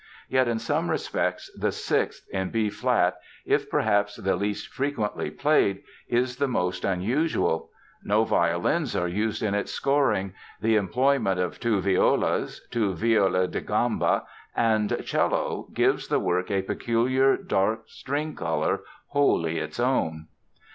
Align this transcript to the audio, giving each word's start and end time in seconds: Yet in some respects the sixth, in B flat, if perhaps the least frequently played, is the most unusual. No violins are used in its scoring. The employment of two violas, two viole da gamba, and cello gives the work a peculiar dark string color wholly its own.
Yet 0.27 0.47
in 0.47 0.57
some 0.57 0.89
respects 0.89 1.51
the 1.53 1.71
sixth, 1.71 2.27
in 2.33 2.49
B 2.49 2.71
flat, 2.71 3.17
if 3.45 3.69
perhaps 3.69 4.15
the 4.15 4.35
least 4.35 4.69
frequently 4.73 5.29
played, 5.29 5.83
is 6.07 6.37
the 6.37 6.47
most 6.47 6.83
unusual. 6.83 7.69
No 8.03 8.23
violins 8.23 8.95
are 8.95 9.07
used 9.07 9.43
in 9.43 9.53
its 9.53 9.71
scoring. 9.71 10.33
The 10.59 10.75
employment 10.75 11.39
of 11.39 11.59
two 11.59 11.81
violas, 11.81 12.67
two 12.71 12.95
viole 12.95 13.45
da 13.51 13.59
gamba, 13.61 14.23
and 14.55 15.05
cello 15.05 15.67
gives 15.71 16.07
the 16.07 16.19
work 16.19 16.49
a 16.49 16.63
peculiar 16.63 17.37
dark 17.37 17.81
string 17.85 18.33
color 18.35 18.79
wholly 19.09 19.59
its 19.59 19.79
own. 19.79 20.25